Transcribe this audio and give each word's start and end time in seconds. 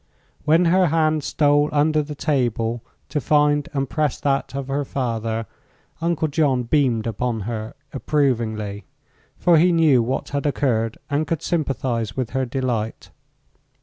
When 0.45 0.65
her 0.65 0.87
hand 0.87 1.23
stole 1.23 1.69
under 1.71 2.01
the 2.01 2.15
table 2.15 2.83
to 3.09 3.21
find 3.21 3.69
and 3.71 3.87
press 3.87 4.19
that 4.21 4.55
of 4.55 4.67
her 4.67 4.83
father, 4.83 5.45
Uncle 6.01 6.27
John 6.27 6.63
beamed 6.63 7.05
upon 7.05 7.41
her 7.41 7.75
approvingly; 7.93 8.85
for 9.37 9.59
he 9.59 9.71
knew 9.71 10.01
what 10.01 10.29
had 10.29 10.47
occurred 10.47 10.97
and 11.11 11.27
could 11.27 11.43
sympathize 11.43 12.17
with 12.17 12.31
her 12.31 12.47
delight. 12.47 13.11